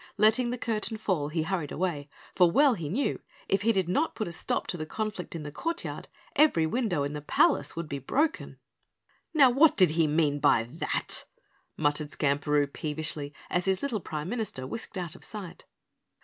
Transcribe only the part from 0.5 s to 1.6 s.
curtain fall, he